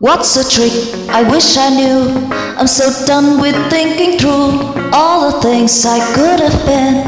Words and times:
What's 0.00 0.32
the 0.34 0.44
trick? 0.48 0.72
I 1.10 1.30
wish 1.30 1.58
I 1.58 1.68
knew. 1.68 2.08
I'm 2.56 2.66
so 2.66 2.88
done 3.04 3.38
with 3.38 3.54
thinking 3.68 4.18
through 4.18 4.72
all 4.94 5.30
the 5.30 5.42
things 5.42 5.84
I 5.84 5.98
could 6.14 6.40
have 6.40 6.64
been. 6.64 7.04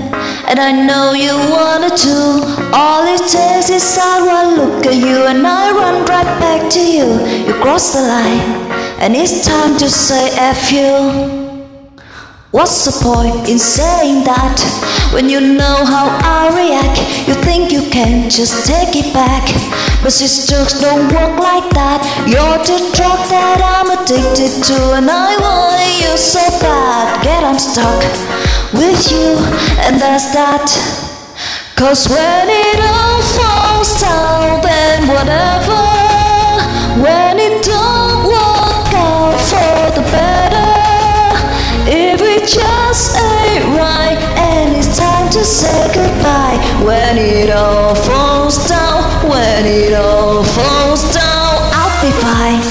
And 0.46 0.60
I 0.60 0.72
know 0.72 1.14
you 1.14 1.32
wanted 1.32 1.96
to. 1.96 2.76
All 2.76 3.06
it 3.06 3.20
takes 3.20 3.70
is 3.70 3.98
I 3.98 4.20
one 4.26 4.56
look 4.56 4.84
at 4.84 4.96
you, 4.96 5.24
and 5.24 5.46
I 5.46 5.72
run 5.72 6.04
right 6.04 6.38
back 6.38 6.70
to 6.72 6.80
you. 6.80 7.06
You 7.46 7.54
cross 7.62 7.94
the 7.94 8.02
line, 8.02 8.70
and 9.00 9.16
it's 9.16 9.46
time 9.46 9.78
to 9.78 9.88
say 9.88 10.28
F 10.36 10.70
you. 10.70 11.41
What's 12.52 12.84
the 12.84 12.92
point 13.00 13.48
in 13.48 13.58
saying 13.58 14.28
that 14.28 14.60
when 15.16 15.30
you 15.30 15.40
know 15.40 15.88
how 15.88 16.04
I 16.20 16.52
react? 16.52 17.00
You 17.26 17.32
think 17.48 17.72
you 17.72 17.88
can 17.88 18.28
just 18.28 18.68
take 18.68 18.92
it 18.92 19.08
back, 19.14 19.48
but 20.04 20.12
sisters 20.12 20.76
don't 20.78 21.08
work 21.08 21.40
like 21.40 21.64
that. 21.72 22.04
You're 22.28 22.60
the 22.60 22.92
drug 22.92 23.24
that 23.32 23.56
I'm 23.64 23.88
addicted 23.88 24.52
to, 24.68 25.00
and 25.00 25.08
I 25.08 25.32
want 25.40 25.96
you 25.96 26.12
so 26.20 26.44
bad. 26.60 27.24
Get 27.24 27.40
I'm 27.40 27.56
stuck 27.56 28.04
with 28.76 29.00
you, 29.08 29.32
and 29.88 29.96
that's 29.96 30.28
that. 30.36 30.68
Cause 31.74 32.04
when 32.12 32.52
it 32.52 32.91
to 45.42 45.48
say 45.48 45.88
goodbye. 45.92 46.58
When 46.86 47.18
it 47.18 47.50
all 47.50 47.96
falls 47.96 48.68
down, 48.68 49.02
when 49.28 49.66
it 49.66 49.92
all 49.92 50.44
falls 50.44 51.02
down 51.12 51.54
I'll 51.78 51.96
be 52.04 52.12
fine. 52.26 52.62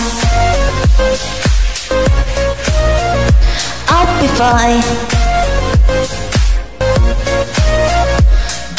I'll 3.95 4.13
be 4.21 4.29
fine. 4.39 4.83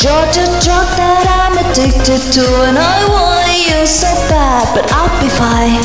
Georgia 0.02 0.46
drug 0.64 0.88
that 1.00 1.24
I'm 1.40 1.56
addicted 1.64 2.22
to 2.36 2.44
and 2.68 2.78
I 2.78 2.98
want 3.12 3.52
you 3.68 3.86
so 3.86 4.08
bad 4.32 4.64
but 4.74 4.90
I'll 4.90 5.16
be 5.20 5.28
fine. 5.42 5.84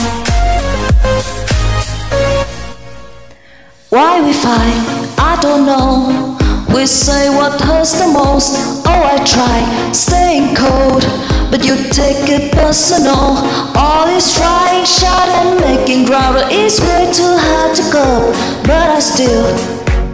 Why 3.90 4.22
we 4.22 4.32
fight, 4.32 5.16
I 5.20 5.38
don't 5.42 5.66
know. 5.66 6.37
We 6.74 6.86
say 6.86 7.30
what 7.30 7.60
hurts 7.62 7.94
the 8.00 8.08
most. 8.08 8.54
Oh, 8.86 9.02
I 9.04 9.18
try 9.26 9.92
staying 9.94 10.56
cold, 10.56 11.04
but 11.50 11.66
you 11.66 11.76
take 11.92 12.30
it 12.30 12.52
personal. 12.52 13.40
All 13.76 14.06
this 14.06 14.38
trying, 14.38 14.86
shot 14.86 15.28
and 15.30 15.60
making 15.60 16.06
ground 16.06 16.38
is 16.52 16.80
way 16.82 17.10
too 17.12 17.36
hard 17.48 17.76
to 17.76 17.84
go. 17.92 18.32
But 18.64 18.90
I 18.90 19.00
still 19.00 19.48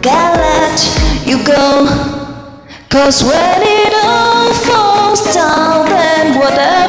can't 0.00 0.36
let 0.38 0.78
you 1.26 1.42
go. 1.44 1.86
Cause 2.88 3.24
when 3.24 3.60
it 3.62 3.92
all 4.04 4.54
falls 4.66 5.34
down, 5.34 5.86
then 5.86 6.38
whatever. 6.38 6.83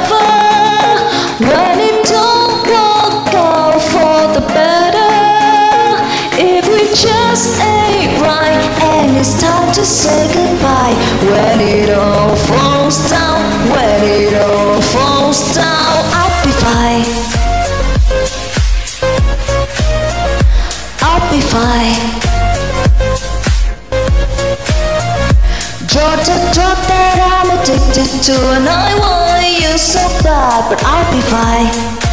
Say 9.86 10.28
goodbye. 10.34 10.96
When 11.30 11.60
it 11.62 11.90
all 11.92 12.36
falls 12.36 13.10
down, 13.10 13.40
when 13.70 14.02
it 14.04 14.34
all 14.42 14.82
falls 14.82 15.54
down 15.54 16.02
I'll 16.20 16.44
be 16.44 16.52
fine. 16.66 17.06
I'll 21.06 21.32
be 21.32 21.42
fine. 21.42 22.26
Georgia 25.88 26.38
drug 26.52 26.80
that 26.90 27.18
I'm 27.32 27.50
addicted 27.56 28.10
to 28.28 28.36
And 28.56 28.68
I 28.68 28.98
want 29.00 29.48
you 29.62 29.78
so 29.78 30.04
bad 30.24 30.68
But 30.70 30.84
I'll 30.84 31.10
be 31.14 31.22
fine. 31.22 32.06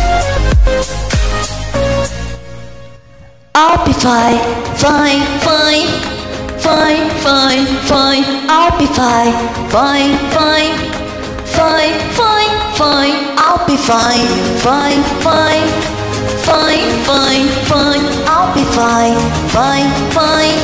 I'll 3.54 3.84
be 3.84 3.92
fine, 3.92 4.38
fine, 4.76 5.20
fine, 5.40 6.11
fine, 6.62 7.10
fine, 7.26 7.66
fine. 7.90 8.24
I'll 8.48 8.78
be 8.78 8.86
fine, 8.86 9.34
fine, 9.68 10.14
fine, 10.30 10.74
fine, 11.58 11.96
fine, 12.18 12.54
fine. 12.78 13.16
I'll 13.36 13.66
be 13.66 13.76
fine, 13.76 14.28
fine, 14.66 15.02
fine, 15.26 15.68
fine, 16.46 16.90
fine, 17.08 17.48
fine. 17.70 18.04
I'll 18.34 18.54
be 18.54 18.64
fine, 18.78 19.18
fine, 19.50 19.90
fine. 20.16 20.58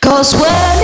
Cause 0.00 0.34
when 0.34 0.83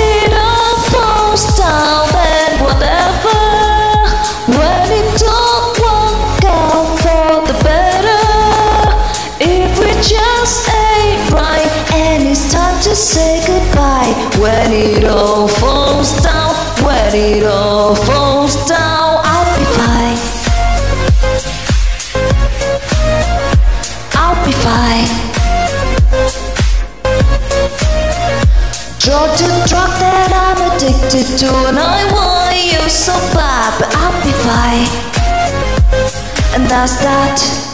When 14.41 14.73
it 14.73 15.05
all 15.05 15.47
falls 15.47 16.23
down, 16.23 16.55
when 16.83 17.15
it 17.15 17.45
all 17.45 17.95
falls 17.95 18.57
down 18.67 19.21
I'll 19.23 19.59
be 19.59 19.67
fine. 19.77 20.19
I'll 24.17 24.41
be 24.47 24.53
fine. 24.65 25.11
Georgia 28.99 29.51
drug 29.69 29.93
that 30.01 30.33
I'm 30.33 30.61
addicted 30.73 31.39
to 31.41 31.49
And 31.69 31.79
I 31.79 32.11
want 32.11 32.57
you 32.57 32.89
so 32.89 33.13
bad 33.35 33.79
But 33.79 33.95
I'll 33.95 34.25
be 34.25 34.33
fine. 34.49 34.89
And 36.55 36.65
that's 36.67 36.97
that 37.03 37.70